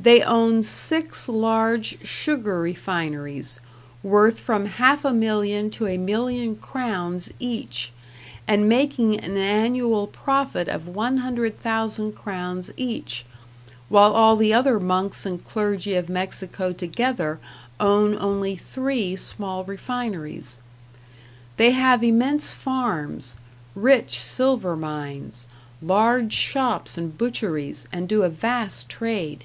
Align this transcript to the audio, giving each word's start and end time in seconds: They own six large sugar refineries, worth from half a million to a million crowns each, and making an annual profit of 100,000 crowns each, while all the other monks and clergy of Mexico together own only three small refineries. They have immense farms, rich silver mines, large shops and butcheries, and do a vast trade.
They 0.00 0.22
own 0.22 0.62
six 0.64 1.28
large 1.28 1.98
sugar 2.02 2.60
refineries, 2.60 3.58
worth 4.02 4.38
from 4.40 4.66
half 4.66 5.04
a 5.04 5.12
million 5.12 5.70
to 5.70 5.86
a 5.86 5.96
million 5.98 6.54
crowns 6.56 7.30
each, 7.40 7.92
and 8.46 8.68
making 8.68 9.18
an 9.20 9.36
annual 9.36 10.06
profit 10.08 10.68
of 10.68 10.88
100,000 10.88 12.12
crowns 12.12 12.72
each, 12.76 13.24
while 13.88 14.12
all 14.12 14.34
the 14.36 14.52
other 14.52 14.78
monks 14.80 15.24
and 15.26 15.44
clergy 15.44 15.94
of 15.94 16.08
Mexico 16.08 16.72
together 16.72 17.38
own 17.78 18.16
only 18.20 18.54
three 18.56 19.14
small 19.16 19.64
refineries. 19.64 20.60
They 21.56 21.70
have 21.70 22.02
immense 22.02 22.52
farms, 22.54 23.36
rich 23.76 24.18
silver 24.18 24.76
mines, 24.76 25.46
large 25.82 26.32
shops 26.32 26.98
and 26.98 27.16
butcheries, 27.16 27.86
and 27.92 28.08
do 28.08 28.24
a 28.24 28.28
vast 28.28 28.88
trade. 28.88 29.44